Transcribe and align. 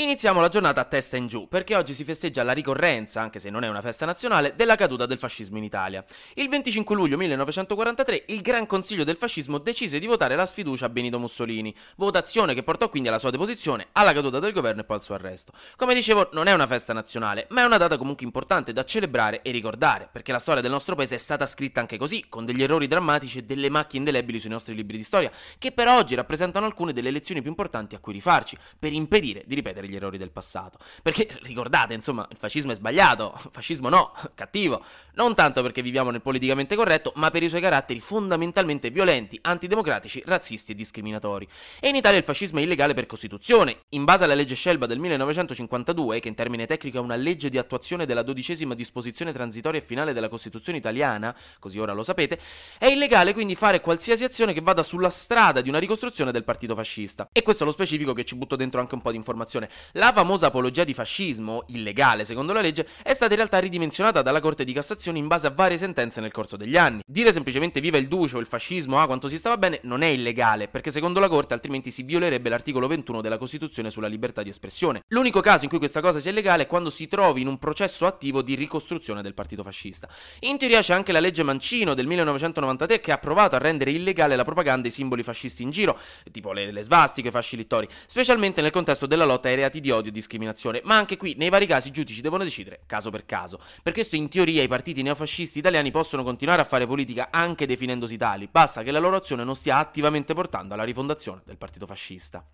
Iniziamo 0.00 0.40
la 0.40 0.48
giornata 0.48 0.80
a 0.80 0.84
testa 0.84 1.16
in 1.16 1.26
giù, 1.26 1.48
perché 1.48 1.74
oggi 1.74 1.92
si 1.92 2.04
festeggia 2.04 2.44
la 2.44 2.52
ricorrenza, 2.52 3.20
anche 3.20 3.40
se 3.40 3.50
non 3.50 3.64
è 3.64 3.68
una 3.68 3.80
festa 3.80 4.06
nazionale, 4.06 4.54
della 4.54 4.76
caduta 4.76 5.06
del 5.06 5.18
fascismo 5.18 5.58
in 5.58 5.64
Italia. 5.64 6.04
Il 6.34 6.48
25 6.48 6.94
luglio 6.94 7.16
1943 7.16 8.26
il 8.28 8.40
Gran 8.40 8.66
Consiglio 8.66 9.02
del 9.02 9.16
Fascismo 9.16 9.58
decise 9.58 9.98
di 9.98 10.06
votare 10.06 10.36
la 10.36 10.46
sfiducia 10.46 10.86
a 10.86 10.88
Benito 10.88 11.18
Mussolini, 11.18 11.74
votazione 11.96 12.54
che 12.54 12.62
portò 12.62 12.88
quindi 12.88 13.08
alla 13.08 13.18
sua 13.18 13.32
deposizione, 13.32 13.88
alla 13.90 14.12
caduta 14.12 14.38
del 14.38 14.52
governo 14.52 14.82
e 14.82 14.84
poi 14.84 14.98
al 14.98 15.02
suo 15.02 15.16
arresto. 15.16 15.50
Come 15.74 15.94
dicevo, 15.94 16.28
non 16.30 16.46
è 16.46 16.52
una 16.52 16.68
festa 16.68 16.92
nazionale, 16.92 17.48
ma 17.50 17.62
è 17.62 17.64
una 17.64 17.76
data 17.76 17.96
comunque 17.96 18.24
importante 18.24 18.72
da 18.72 18.84
celebrare 18.84 19.42
e 19.42 19.50
ricordare, 19.50 20.08
perché 20.12 20.30
la 20.30 20.38
storia 20.38 20.62
del 20.62 20.70
nostro 20.70 20.94
paese 20.94 21.16
è 21.16 21.18
stata 21.18 21.44
scritta 21.44 21.80
anche 21.80 21.98
così, 21.98 22.26
con 22.28 22.44
degli 22.44 22.62
errori 22.62 22.86
drammatici 22.86 23.38
e 23.38 23.42
delle 23.42 23.68
macchie 23.68 23.98
indelebili 23.98 24.38
sui 24.38 24.50
nostri 24.50 24.76
libri 24.76 24.96
di 24.96 25.02
storia, 25.02 25.32
che 25.58 25.72
per 25.72 25.88
oggi 25.88 26.14
rappresentano 26.14 26.66
alcune 26.66 26.92
delle 26.92 27.10
lezioni 27.10 27.40
più 27.40 27.50
importanti 27.50 27.96
a 27.96 27.98
cui 27.98 28.12
rifarci, 28.12 28.56
per 28.78 28.92
impedire 28.92 29.42
di 29.44 29.56
ripetere 29.56 29.86
gli 29.88 29.96
errori 29.96 30.18
del 30.18 30.30
passato. 30.30 30.78
Perché 31.02 31.38
ricordate, 31.42 31.94
insomma, 31.94 32.26
il 32.30 32.36
fascismo 32.36 32.72
è 32.72 32.74
sbagliato, 32.74 33.34
fascismo 33.50 33.88
no, 33.88 34.12
cattivo, 34.34 34.82
non 35.14 35.34
tanto 35.34 35.62
perché 35.62 35.82
viviamo 35.82 36.10
nel 36.10 36.22
politicamente 36.22 36.76
corretto, 36.76 37.12
ma 37.16 37.30
per 37.30 37.42
i 37.42 37.48
suoi 37.48 37.60
caratteri 37.60 38.00
fondamentalmente 38.00 38.90
violenti, 38.90 39.38
antidemocratici, 39.42 40.22
razzisti 40.26 40.72
e 40.72 40.74
discriminatori. 40.74 41.48
E 41.80 41.88
in 41.88 41.96
Italia 41.96 42.18
il 42.18 42.24
fascismo 42.24 42.58
è 42.58 42.62
illegale 42.62 42.94
per 42.94 43.06
Costituzione. 43.06 43.84
In 43.90 44.04
base 44.04 44.24
alla 44.24 44.34
legge 44.34 44.54
Scelba 44.54 44.86
del 44.86 44.98
1952, 44.98 46.20
che 46.20 46.28
in 46.28 46.34
termine 46.34 46.66
tecnico 46.66 46.98
è 46.98 47.00
una 47.00 47.16
legge 47.16 47.48
di 47.48 47.58
attuazione 47.58 48.06
della 48.06 48.22
dodicesima 48.22 48.74
disposizione 48.74 49.32
transitoria 49.32 49.80
e 49.80 49.84
finale 49.84 50.12
della 50.12 50.28
Costituzione 50.28 50.78
italiana, 50.78 51.34
così 51.58 51.78
ora 51.78 51.92
lo 51.92 52.02
sapete, 52.02 52.38
è 52.78 52.86
illegale 52.86 53.32
quindi 53.32 53.54
fare 53.54 53.80
qualsiasi 53.80 54.24
azione 54.24 54.52
che 54.52 54.60
vada 54.60 54.82
sulla 54.82 55.10
strada 55.10 55.60
di 55.60 55.68
una 55.68 55.78
ricostruzione 55.78 56.32
del 56.32 56.44
partito 56.44 56.74
fascista. 56.74 57.28
E 57.32 57.42
questo 57.42 57.64
è 57.64 57.66
lo 57.66 57.72
specifico 57.72 58.12
che 58.12 58.24
ci 58.24 58.36
butto 58.36 58.56
dentro 58.56 58.80
anche 58.80 58.94
un 58.94 59.02
po' 59.02 59.10
di 59.10 59.16
informazione. 59.16 59.68
La 59.92 60.12
famosa 60.12 60.46
apologia 60.46 60.84
di 60.84 60.94
fascismo, 60.94 61.64
illegale 61.68 62.24
secondo 62.24 62.52
la 62.52 62.60
legge, 62.60 62.86
è 63.02 63.12
stata 63.14 63.32
in 63.32 63.38
realtà 63.38 63.58
ridimensionata 63.58 64.22
dalla 64.22 64.40
Corte 64.40 64.64
di 64.64 64.72
Cassazione 64.72 65.18
in 65.18 65.26
base 65.26 65.46
a 65.46 65.50
varie 65.50 65.78
sentenze 65.78 66.20
nel 66.20 66.32
corso 66.32 66.56
degli 66.56 66.76
anni. 66.76 67.02
Dire 67.06 67.32
semplicemente 67.32 67.80
viva 67.80 67.98
il 67.98 68.08
duce 68.08 68.36
o 68.36 68.40
il 68.40 68.46
fascismo, 68.46 69.00
ah 69.00 69.06
quanto 69.06 69.28
si 69.28 69.38
stava 69.38 69.56
bene, 69.56 69.80
non 69.84 70.02
è 70.02 70.06
illegale, 70.06 70.68
perché 70.68 70.90
secondo 70.90 71.20
la 71.20 71.28
Corte 71.28 71.54
altrimenti 71.54 71.90
si 71.90 72.02
violerebbe 72.02 72.48
l'articolo 72.48 72.86
21 72.86 73.20
della 73.20 73.38
Costituzione 73.38 73.90
sulla 73.90 74.08
libertà 74.08 74.42
di 74.42 74.48
espressione. 74.48 75.02
L'unico 75.08 75.40
caso 75.40 75.64
in 75.64 75.70
cui 75.70 75.78
questa 75.78 76.00
cosa 76.00 76.20
sia 76.20 76.30
illegale 76.30 76.64
è 76.64 76.66
quando 76.66 76.90
si 76.90 77.08
trovi 77.08 77.40
in 77.40 77.46
un 77.46 77.58
processo 77.58 78.06
attivo 78.06 78.42
di 78.42 78.54
ricostruzione 78.54 79.22
del 79.22 79.34
partito 79.34 79.62
fascista. 79.62 80.08
In 80.40 80.58
teoria 80.58 80.80
c'è 80.80 80.94
anche 80.94 81.12
la 81.12 81.20
legge 81.20 81.42
Mancino 81.42 81.94
del 81.94 82.06
1993 82.06 83.00
che 83.00 83.12
ha 83.12 83.18
provato 83.18 83.56
a 83.56 83.58
rendere 83.58 83.90
illegale 83.90 84.36
la 84.36 84.44
propaganda 84.44 84.86
e 84.86 84.90
i 84.90 84.92
simboli 84.92 85.22
fascisti 85.22 85.62
in 85.62 85.70
giro, 85.70 85.98
tipo 86.30 86.52
le, 86.52 86.70
le 86.70 86.82
svastiche, 86.82 87.28
i 87.28 87.30
fasci 87.30 87.56
littori, 87.56 87.88
specialmente 88.06 88.60
nel 88.60 88.70
contesto 88.70 89.06
della 89.06 89.24
lotta 89.24 89.48
ai 89.48 89.56
reati 89.68 89.80
di 89.80 89.90
odio 89.90 90.10
e 90.10 90.14
discriminazione, 90.14 90.80
ma 90.84 90.96
anche 90.96 91.16
qui 91.16 91.34
nei 91.36 91.50
vari 91.50 91.66
casi 91.66 91.88
i 91.88 91.92
giudici 91.92 92.20
devono 92.20 92.42
decidere 92.42 92.80
caso 92.86 93.10
per 93.10 93.24
caso. 93.24 93.60
Per 93.82 93.92
questo 93.92 94.16
in 94.16 94.28
teoria 94.28 94.62
i 94.62 94.68
partiti 94.68 95.02
neofascisti 95.02 95.58
italiani 95.58 95.90
possono 95.90 96.24
continuare 96.24 96.62
a 96.62 96.64
fare 96.64 96.86
politica 96.86 97.28
anche 97.30 97.66
definendosi 97.66 98.16
tali, 98.16 98.48
basta 98.50 98.82
che 98.82 98.90
la 98.90 98.98
loro 98.98 99.16
azione 99.16 99.44
non 99.44 99.54
stia 99.54 99.76
attivamente 99.76 100.34
portando 100.34 100.74
alla 100.74 100.84
rifondazione 100.84 101.42
del 101.44 101.58
partito 101.58 101.86
fascista. 101.86 102.44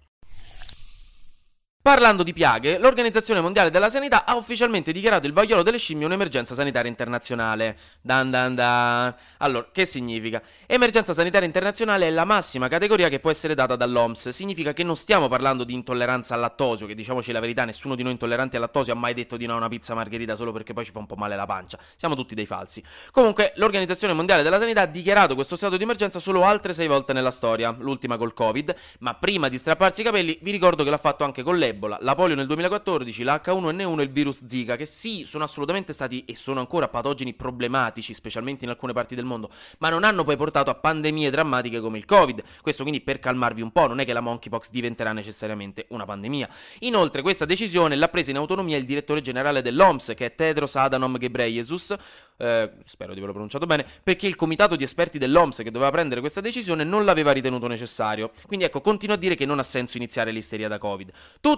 Parlando 1.84 2.22
di 2.22 2.32
piaghe, 2.32 2.78
l'Organizzazione 2.78 3.42
Mondiale 3.42 3.68
della 3.70 3.90
Sanità 3.90 4.24
ha 4.24 4.36
ufficialmente 4.36 4.90
dichiarato 4.90 5.26
il 5.26 5.34
vaiolo 5.34 5.62
delle 5.62 5.76
scimmie 5.76 6.06
un'emergenza 6.06 6.54
sanitaria 6.54 6.88
internazionale. 6.88 7.76
Dan 8.00 8.30
dan 8.30 8.54
dan. 8.54 9.14
Allora, 9.36 9.68
che 9.70 9.84
significa? 9.84 10.40
Emergenza 10.64 11.12
sanitaria 11.12 11.46
internazionale 11.46 12.06
è 12.06 12.10
la 12.10 12.24
massima 12.24 12.68
categoria 12.68 13.10
che 13.10 13.20
può 13.20 13.30
essere 13.30 13.54
data 13.54 13.76
dall'OMS. 13.76 14.30
Significa 14.30 14.72
che 14.72 14.82
non 14.82 14.96
stiamo 14.96 15.28
parlando 15.28 15.62
di 15.62 15.74
intolleranza 15.74 16.32
al 16.32 16.40
lattosio, 16.40 16.86
che 16.86 16.94
diciamoci 16.94 17.32
la 17.32 17.40
verità, 17.40 17.66
nessuno 17.66 17.94
di 17.94 18.02
noi 18.02 18.12
intolleranti 18.12 18.56
al 18.56 18.62
lattosio 18.62 18.94
ha 18.94 18.96
mai 18.96 19.12
detto 19.12 19.36
di 19.36 19.44
no 19.44 19.52
a 19.52 19.56
una 19.58 19.68
pizza 19.68 19.92
margherita 19.92 20.34
solo 20.34 20.52
perché 20.52 20.72
poi 20.72 20.86
ci 20.86 20.90
fa 20.90 21.00
un 21.00 21.06
po' 21.06 21.16
male 21.16 21.36
la 21.36 21.44
pancia. 21.44 21.78
Siamo 21.96 22.14
tutti 22.14 22.34
dei 22.34 22.46
falsi. 22.46 22.82
Comunque, 23.10 23.52
l'Organizzazione 23.56 24.14
Mondiale 24.14 24.42
della 24.42 24.58
Sanità 24.58 24.80
ha 24.80 24.86
dichiarato 24.86 25.34
questo 25.34 25.54
stato 25.54 25.76
di 25.76 25.82
emergenza 25.82 26.18
solo 26.18 26.44
altre 26.44 26.72
sei 26.72 26.86
volte 26.86 27.12
nella 27.12 27.30
storia, 27.30 27.76
l'ultima 27.78 28.16
col 28.16 28.32
Covid, 28.32 28.74
ma 29.00 29.12
prima 29.12 29.50
di 29.50 29.58
strapparsi 29.58 30.00
i 30.00 30.04
capelli 30.04 30.38
vi 30.40 30.50
ricordo 30.50 30.82
che 30.82 30.88
l'ha 30.88 30.96
fatto 30.96 31.24
anche 31.24 31.42
con 31.42 31.58
l'Ebola 31.58 31.72
l'Ebola, 31.74 31.98
la 32.00 32.14
polio 32.14 32.36
nel 32.36 32.46
2014, 32.46 33.22
la 33.24 33.40
H1N1 33.44 33.98
e 33.98 34.02
il 34.02 34.10
virus 34.10 34.46
Zika, 34.46 34.76
che 34.76 34.86
sì, 34.86 35.24
sono 35.26 35.44
assolutamente 35.44 35.92
stati 35.92 36.24
e 36.24 36.34
sono 36.34 36.60
ancora 36.60 36.88
patogeni 36.88 37.34
problematici, 37.34 38.14
specialmente 38.14 38.64
in 38.64 38.70
alcune 38.70 38.92
parti 38.92 39.14
del 39.14 39.24
mondo, 39.24 39.50
ma 39.78 39.90
non 39.90 40.04
hanno 40.04 40.24
poi 40.24 40.36
portato 40.36 40.70
a 40.70 40.74
pandemie 40.74 41.30
drammatiche 41.30 41.80
come 41.80 41.98
il 41.98 42.04
Covid. 42.04 42.42
Questo 42.62 42.82
quindi 42.82 43.00
per 43.00 43.18
calmarvi 43.18 43.60
un 43.60 43.72
po', 43.72 43.86
non 43.86 44.00
è 44.00 44.04
che 44.04 44.12
la 44.12 44.20
monkeypox 44.20 44.70
diventerà 44.70 45.12
necessariamente 45.12 45.86
una 45.90 46.04
pandemia. 46.04 46.48
Inoltre, 46.80 47.20
questa 47.22 47.44
decisione 47.44 47.96
l'ha 47.96 48.08
presa 48.08 48.30
in 48.30 48.36
autonomia 48.36 48.76
il 48.76 48.84
direttore 48.84 49.20
generale 49.20 49.60
dell'OMS, 49.60 50.12
che 50.16 50.26
è 50.26 50.34
Tedros 50.34 50.76
Adhanom 50.76 51.18
Ghebreyesus, 51.18 51.96
eh, 52.36 52.70
spero 52.84 53.12
di 53.12 53.16
averlo 53.18 53.32
pronunciato 53.32 53.66
bene, 53.66 53.86
perché 54.02 54.26
il 54.26 54.36
comitato 54.36 54.76
di 54.76 54.84
esperti 54.84 55.18
dell'OMS 55.18 55.58
che 55.58 55.70
doveva 55.70 55.90
prendere 55.90 56.20
questa 56.20 56.40
decisione 56.40 56.84
non 56.84 57.04
l'aveva 57.04 57.32
ritenuto 57.32 57.66
necessario. 57.66 58.30
Quindi 58.46 58.64
ecco, 58.64 58.80
continuo 58.80 59.14
a 59.14 59.18
dire 59.18 59.34
che 59.34 59.46
non 59.46 59.58
ha 59.58 59.62
senso 59.62 59.96
iniziare 59.96 60.30
l'isteria 60.30 60.68
da 60.68 60.78
Covid. 60.78 61.10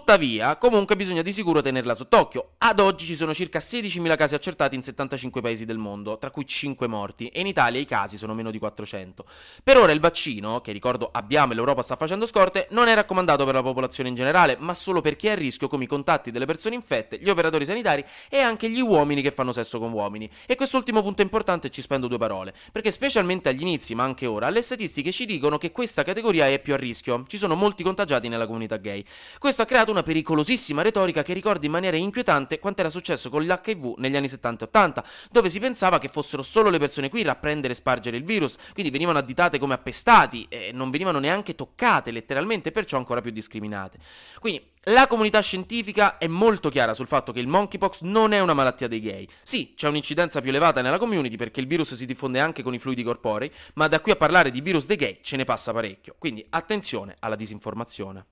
Tuttavia, 0.06 0.54
comunque 0.54 0.94
bisogna 0.94 1.20
di 1.20 1.32
sicuro 1.32 1.60
tenerla 1.60 1.92
sott'occhio. 1.92 2.50
Ad 2.58 2.78
oggi 2.78 3.06
ci 3.06 3.16
sono 3.16 3.34
circa 3.34 3.58
16.000 3.58 4.16
casi 4.16 4.36
accertati 4.36 4.76
in 4.76 4.82
75 4.84 5.40
paesi 5.40 5.64
del 5.64 5.78
mondo, 5.78 6.16
tra 6.18 6.30
cui 6.30 6.46
5 6.46 6.86
morti, 6.86 7.26
e 7.26 7.40
in 7.40 7.48
Italia 7.48 7.80
i 7.80 7.86
casi 7.86 8.16
sono 8.16 8.32
meno 8.32 8.52
di 8.52 8.60
400. 8.60 9.24
Per 9.64 9.76
ora 9.76 9.90
il 9.90 9.98
vaccino, 9.98 10.60
che 10.60 10.70
ricordo 10.70 11.08
abbiamo 11.10 11.50
e 11.50 11.54
l'Europa 11.56 11.82
sta 11.82 11.96
facendo 11.96 12.24
scorte, 12.24 12.68
non 12.70 12.86
è 12.86 12.94
raccomandato 12.94 13.44
per 13.44 13.54
la 13.54 13.64
popolazione 13.64 14.08
in 14.08 14.14
generale, 14.14 14.56
ma 14.60 14.74
solo 14.74 15.00
per 15.00 15.16
chi 15.16 15.26
è 15.26 15.32
a 15.32 15.34
rischio 15.34 15.66
come 15.66 15.82
i 15.82 15.88
contatti 15.88 16.30
delle 16.30 16.46
persone 16.46 16.76
infette, 16.76 17.18
gli 17.18 17.28
operatori 17.28 17.64
sanitari 17.64 18.04
e 18.28 18.38
anche 18.38 18.70
gli 18.70 18.80
uomini 18.80 19.22
che 19.22 19.32
fanno 19.32 19.50
sesso 19.50 19.80
con 19.80 19.90
uomini. 19.90 20.30
E 20.46 20.54
quest'ultimo 20.54 21.02
punto 21.02 21.22
è 21.22 21.24
importante 21.24 21.68
ci 21.68 21.80
spendo 21.80 22.06
due 22.06 22.18
parole, 22.18 22.54
perché 22.70 22.92
specialmente 22.92 23.48
agli 23.48 23.62
inizi, 23.62 23.96
ma 23.96 24.04
anche 24.04 24.26
ora, 24.26 24.50
le 24.50 24.62
statistiche 24.62 25.10
ci 25.10 25.26
dicono 25.26 25.58
che 25.58 25.72
questa 25.72 26.04
categoria 26.04 26.46
è 26.46 26.60
più 26.60 26.74
a 26.74 26.76
rischio. 26.76 27.24
Ci 27.26 27.38
sono 27.38 27.56
molti 27.56 27.82
contagiati 27.82 28.28
nella 28.28 28.46
comunità 28.46 28.76
gay. 28.76 29.04
Questo 29.40 29.62
ha 29.62 29.64
creato 29.64 29.94
una 29.96 30.04
pericolosissima 30.04 30.82
retorica 30.82 31.22
che 31.22 31.32
ricorda 31.32 31.64
in 31.64 31.72
maniera 31.72 31.96
inquietante 31.96 32.58
quanto 32.58 32.80
era 32.80 32.90
successo 32.90 33.30
con 33.30 33.44
l'HIV 33.44 33.94
negli 33.96 34.16
anni 34.16 34.28
70 34.28 34.64
e 34.64 34.68
80, 34.68 35.04
dove 35.30 35.48
si 35.48 35.58
pensava 35.58 35.98
che 35.98 36.08
fossero 36.08 36.42
solo 36.42 36.68
le 36.68 36.78
persone 36.78 37.08
queer 37.08 37.28
a 37.28 37.36
prendere 37.36 37.72
e 37.72 37.76
spargere 37.76 38.16
il 38.18 38.24
virus, 38.24 38.56
quindi 38.74 38.92
venivano 38.92 39.18
additate 39.18 39.58
come 39.58 39.74
appestati 39.74 40.46
e 40.48 40.70
non 40.72 40.90
venivano 40.90 41.18
neanche 41.18 41.54
toccate 41.54 42.10
letteralmente, 42.10 42.70
perciò 42.70 42.98
ancora 42.98 43.22
più 43.22 43.30
discriminate. 43.30 43.98
Quindi 44.38 44.74
la 44.88 45.06
comunità 45.08 45.40
scientifica 45.40 46.18
è 46.18 46.28
molto 46.28 46.68
chiara 46.68 46.94
sul 46.94 47.08
fatto 47.08 47.32
che 47.32 47.40
il 47.40 47.48
monkeypox 47.48 48.02
non 48.02 48.32
è 48.32 48.38
una 48.38 48.54
malattia 48.54 48.86
dei 48.86 49.00
gay. 49.00 49.26
Sì, 49.42 49.72
c'è 49.74 49.88
un'incidenza 49.88 50.40
più 50.40 50.50
elevata 50.50 50.82
nella 50.82 50.98
community 50.98 51.36
perché 51.36 51.60
il 51.60 51.66
virus 51.66 51.94
si 51.94 52.06
diffonde 52.06 52.38
anche 52.38 52.62
con 52.62 52.74
i 52.74 52.78
fluidi 52.78 53.02
corporei, 53.02 53.50
ma 53.74 53.88
da 53.88 54.00
qui 54.00 54.12
a 54.12 54.16
parlare 54.16 54.50
di 54.50 54.60
virus 54.60 54.86
dei 54.86 54.96
gay 54.96 55.18
ce 55.22 55.36
ne 55.36 55.44
passa 55.44 55.72
parecchio. 55.72 56.14
Quindi 56.18 56.46
attenzione 56.50 57.16
alla 57.18 57.34
disinformazione. 57.34 58.26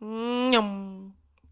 嗯 0.00 0.52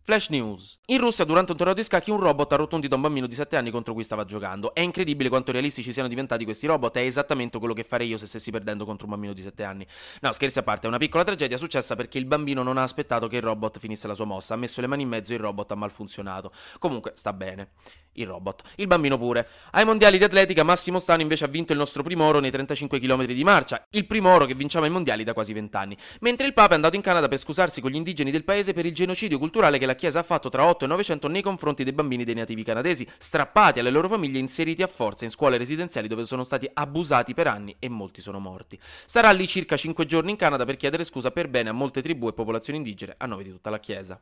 Flash 0.07 0.29
News. 0.29 0.81
In 0.89 0.99
Russia, 0.99 1.25
durante 1.25 1.53
un 1.53 1.57
torneo 1.57 1.75
di 1.75 1.83
scacchi, 1.83 2.11
un 2.11 2.21
robot 2.21 2.53
ha 2.53 2.57
rotto 2.57 2.75
un 2.75 2.83
dito 2.83 2.93
a 2.93 2.97
un 2.99 3.03
bambino 3.05 3.27
di 3.27 3.35
7 3.35 3.57
anni 3.57 3.71
contro 3.71 3.95
cui 3.95 4.03
stava 4.03 4.27
giocando. 4.27 4.75
È 4.75 4.81
incredibile 4.81 5.31
quanto 5.31 5.51
realistici 5.51 5.95
siano 5.95 6.11
diventati 6.11 6.45
questi 6.45 6.67
robot. 6.67 6.99
È 6.99 7.01
esattamente 7.01 7.59
quello 7.59 7.73
che 7.73 7.85
farei 7.85 8.09
io 8.09 8.19
se 8.19 8.27
stessi 8.27 8.51
perdendo 8.51 8.85
contro 8.85 9.07
un 9.07 9.13
bambino 9.13 9.33
di 9.33 9.41
7 9.41 9.65
anni. 9.65 9.87
No, 10.21 10.31
scherzi 10.33 10.59
a 10.59 10.63
parte, 10.63 10.85
è 10.85 10.89
una 10.91 10.99
piccola 10.99 11.25
tragedia 11.25 11.57
successa 11.57 11.97
perché 11.97 12.19
il 12.19 12.27
bambino 12.27 12.63
non 12.63 12.77
ha 12.77 12.83
aspettato 12.83 13.29
che 13.29 13.37
il 13.37 13.43
robot 13.43 13.79
finisse 13.79 14.07
la 14.07 14.13
sua 14.13 14.27
mossa. 14.27 14.53
Ha 14.53 14.57
messo 14.59 14.83
le 14.83 14.89
mani 14.89 15.05
in 15.05 15.09
mezzo 15.09 15.33
e 15.33 15.37
il 15.37 15.41
robot 15.41 15.71
ha 15.73 15.75
malfunzionato. 15.75 16.53
Comunque, 16.79 17.13
sta 17.15 17.33
bene. 17.33 17.71
Il 18.13 18.27
robot. 18.27 18.63
Il 18.77 18.87
bambino 18.87 19.17
pure. 19.17 19.49
Ai 19.71 19.87
mondiali 19.87 20.19
di 20.19 20.25
atletica, 20.25 20.65
Massimo 20.65 20.99
Stano 20.99 21.23
invece 21.23 21.47
ha 21.47 21.49
vinto 21.49 21.73
il 21.73 21.79
nostro 21.79 22.03
primo 22.03 22.27
oro 22.27 22.41
nei 22.41 22.51
35 22.51 23.01
km 23.01 23.25
di 23.25 23.43
marcia. 23.43 23.87
Il 23.89 24.07
primo 24.07 24.35
oro 24.35 24.45
che 24.45 24.55
vinciamo 24.55 24.85
ai 24.85 24.91
mondiali 24.91 25.25
da 25.25 25.33
quasi 25.33 25.55
20 25.55 25.77
anni. 25.79 25.97
Mentre 26.21 26.47
il 26.47 26.53
Papa 26.53 26.73
è 26.73 26.75
andato 26.75 26.95
in 26.95 27.01
Canada 27.01 27.27
per 27.27 27.39
scusarsi 27.39 27.81
con 27.81 27.91
gli 27.91 27.97
indigeni 27.97 28.31
del 28.31 28.45
paese 28.45 28.75
per 28.75 28.85
il 28.85 28.93
genocidio 28.93 29.39
culturale 29.39 29.79
che 29.79 29.87
la 29.95 30.01
Chiesa 30.01 30.19
ha 30.19 30.23
fatto 30.23 30.49
tra 30.49 30.67
8 30.67 30.85
e 30.85 30.89
900 30.89 31.29
nei 31.29 31.43
confronti 31.43 31.85
dei 31.85 31.93
bambini 31.93 32.25
dei 32.25 32.35
nativi 32.35 32.65
canadesi, 32.65 33.07
strappati 33.17 33.79
alle 33.79 33.91
loro 33.91 34.09
famiglie 34.09 34.37
e 34.37 34.41
inseriti 34.41 34.83
a 34.83 34.87
forza 34.87 35.25
in 35.25 35.31
scuole 35.31 35.57
residenziali 35.57 36.09
dove 36.09 36.25
sono 36.25 36.43
stati 36.43 36.69
abusati 36.73 37.33
per 37.33 37.47
anni 37.47 37.75
e 37.79 37.89
molti 37.89 38.21
sono 38.21 38.41
morti. 38.41 38.79
Starà 38.81 39.31
lì 39.31 39.47
circa 39.47 39.77
5 39.77 40.05
giorni 40.05 40.33
in 40.33 40.37
Canada 40.37 40.65
per 40.65 40.77
chiedere 40.77 41.05
scusa 41.05 41.31
per 41.31 41.49
bene 41.49 41.71
a 41.71 41.73
molte 41.73 42.03
tribù 42.03 42.29
e 42.29 42.33
popolazioni 42.33 42.79
indigene 42.79 43.15
a 43.17 43.27
nome 43.27 43.45
di 43.45 43.51
tutta 43.51 43.71
la 43.71 43.79
Chiesa. 43.79 44.21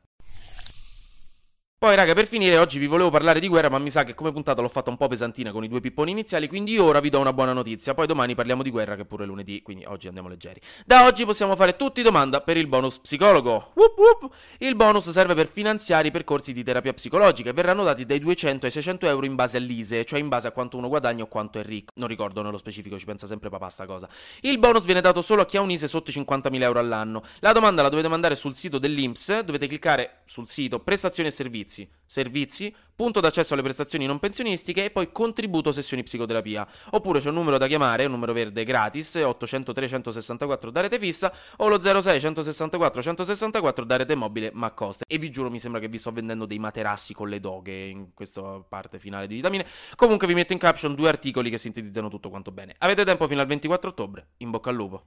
Poi, 1.83 1.97
raga, 1.97 2.15
per 2.15 2.29
finire, 2.29 2.59
oggi 2.59 2.79
vi 2.79 2.87
volevo 2.87 3.11
parlare 3.11 3.41
di 3.41 3.49
guerra, 3.49 3.69
ma 3.69 3.77
mi 3.81 3.91
sa 3.91 4.05
che 4.05 4.15
come 4.15 4.31
puntata 4.31 4.63
l'ho 4.63 4.69
fatta 4.69 4.89
un 4.89 4.97
po' 4.97 5.09
pesantina 5.09 5.51
con 5.51 5.65
i 5.65 5.69
due 5.69 5.81
pipponi 5.81 6.13
iniziali, 6.13 6.47
quindi 6.47 6.79
ora 6.79 7.01
vi 7.01 7.09
do 7.09 7.19
una 7.19 7.33
buona 7.33 7.53
notizia. 7.53 7.93
Poi 7.93 8.07
domani 8.07 8.37
parliamo 8.37 8.63
di 8.63 8.71
guerra, 8.71 8.95
che 8.95 9.05
pure 9.05 9.25
è 9.25 9.27
lunedì, 9.27 9.63
quindi 9.63 9.85
oggi 9.87 10.07
andiamo 10.07 10.29
leggeri. 10.29 10.61
Da 10.87 11.07
oggi 11.07 11.25
possiamo 11.25 11.57
fare 11.57 11.75
tutti 11.75 12.03
domanda 12.03 12.41
per 12.41 12.57
il 12.57 12.69
bonus 12.69 13.01
psicologo. 13.01 13.73
Whoop 13.75 13.99
whoop. 13.99 14.33
Il 14.59 14.77
bonus 14.77 15.11
serve 15.11 15.35
per 15.35 15.49
finanziare 15.49 16.07
i 16.07 16.13
percorsi 16.13 16.53
di 16.53 16.63
terapia 16.63 16.93
psicologica 16.93 17.51
e 17.51 17.53
verranno 17.53 17.83
dati 17.83 18.07
dai 18.07 18.21
200 18.21 18.67
ai 18.67 18.71
600 18.71 19.09
euro 19.09 19.27
in 19.27 19.35
base 19.35 19.57
all'ISE, 19.57 20.05
cioè 20.05 20.21
in 20.21 20.29
base 20.29 20.47
a 20.47 20.53
quanto 20.53 20.77
uno 20.77 20.87
guadagna 20.87 21.25
o 21.25 21.27
quanto 21.27 21.59
è 21.59 21.65
ricco. 21.65 21.91
Non 21.97 22.07
ricordo 22.07 22.43
nello 22.43 22.59
specifico, 22.59 22.97
ci 22.97 23.07
pensa 23.07 23.27
sempre 23.27 23.49
papà 23.49 23.69
sta 23.69 23.87
cosa. 23.87 24.09
Il 24.43 24.61
bonus 24.61 24.85
viene 24.85 25.01
dato 25.01 25.21
solo 25.21 25.43
a 25.43 25.47
chi 25.47 25.57
ha 25.57 25.61
un 25.61 25.71
ISE 25.73 25.89
sotto 25.89 26.11
i 26.11 26.15
50.000 26.15 26.63
euro 26.63 26.79
all'anno. 26.79 27.25
La 27.41 27.51
domanda 27.51 27.83
la 27.83 27.89
dovete 27.89 28.07
mandare 28.07 28.37
sul 28.37 28.55
sito 28.55 28.79
dell'Inps, 28.79 29.41
dovete 29.41 29.67
cliccare 29.67 30.21
sul 30.27 30.47
sito 30.47 30.79
prestazioni 30.79 31.29
e 31.29 31.33
servizi. 31.33 31.71
Servizi 31.73 32.01
servizi, 32.13 32.75
punto 32.95 33.21
d'accesso 33.21 33.55
alle 33.55 33.63
prestazioni 33.63 34.05
non 34.05 34.19
pensionistiche 34.19 34.85
e 34.85 34.91
poi 34.91 35.11
contributo 35.11 35.73
sessioni 35.73 36.03
psicoterapia. 36.03 36.67
Oppure 36.91 37.21
c'è 37.21 37.29
un 37.29 37.35
numero 37.35 37.57
da 37.57 37.67
chiamare, 37.67 38.05
un 38.05 38.11
numero 38.13 38.35
verde 38.35 38.65
gratis, 38.65 39.15
803 39.15 39.89
164 39.89 40.71
da 40.71 40.83
rete 40.83 40.99
fissa 40.99 41.33
o 41.57 41.69
lo 41.69 41.81
06 41.81 42.21
164 42.21 43.03
164 43.03 43.85
da 43.85 43.97
rete 43.97 44.15
mobile 44.15 44.51
ma 44.53 44.73
costa. 44.73 45.05
E 45.09 45.17
vi 45.17 45.31
giuro 45.31 45.51
mi 45.51 45.59
sembra 45.59 45.81
che 45.81 45.89
vi 45.89 45.97
sto 45.97 46.13
vendendo 46.13 46.45
dei 46.45 46.59
materassi 46.59 47.15
con 47.15 47.31
le 47.31 47.41
doghe 47.41 47.87
in 47.87 48.13
questa 48.13 48.63
parte 48.69 48.99
finale 48.99 49.27
di 49.27 49.37
vitamine. 49.37 49.67
Comunque 49.97 50.27
vi 50.27 50.35
metto 50.35 50.53
in 50.53 50.59
caption 50.59 50.95
due 50.95 51.09
articoli 51.09 51.49
che 51.49 51.57
sintetizzano 51.57 52.09
tutto 52.09 52.29
quanto 52.29 52.53
bene. 52.53 52.75
Avete 52.79 53.05
tempo 53.05 53.27
fino 53.27 53.41
al 53.41 53.47
24 53.47 53.89
ottobre. 53.89 54.29
In 54.39 54.51
bocca 54.51 54.69
al 54.69 54.77
lupo. 54.77 55.07